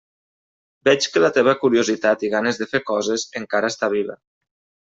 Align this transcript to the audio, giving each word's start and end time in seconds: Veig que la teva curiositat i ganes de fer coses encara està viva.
Veig 0.87 1.07
que 1.15 1.21
la 1.25 1.29
teva 1.35 1.53
curiositat 1.59 2.25
i 2.29 2.33
ganes 2.37 2.61
de 2.63 2.69
fer 2.75 2.83
coses 2.91 3.29
encara 3.43 3.73
està 3.75 3.95
viva. 3.99 4.21